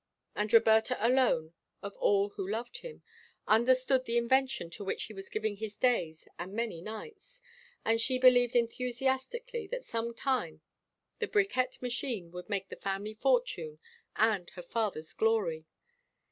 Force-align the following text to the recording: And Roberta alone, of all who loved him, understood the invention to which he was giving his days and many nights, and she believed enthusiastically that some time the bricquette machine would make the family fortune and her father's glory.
And 0.33 0.51
Roberta 0.51 0.97
alone, 0.99 1.53
of 1.83 1.95
all 1.97 2.29
who 2.29 2.49
loved 2.49 2.79
him, 2.79 3.03
understood 3.47 4.05
the 4.05 4.17
invention 4.17 4.71
to 4.71 4.83
which 4.83 5.03
he 5.03 5.13
was 5.13 5.29
giving 5.29 5.57
his 5.57 5.75
days 5.75 6.27
and 6.39 6.53
many 6.53 6.81
nights, 6.81 7.39
and 7.85 8.01
she 8.01 8.17
believed 8.17 8.55
enthusiastically 8.55 9.67
that 9.67 9.85
some 9.85 10.15
time 10.15 10.61
the 11.19 11.27
bricquette 11.27 11.83
machine 11.83 12.31
would 12.31 12.49
make 12.49 12.69
the 12.69 12.75
family 12.77 13.13
fortune 13.13 13.77
and 14.15 14.49
her 14.55 14.63
father's 14.63 15.13
glory. 15.13 15.67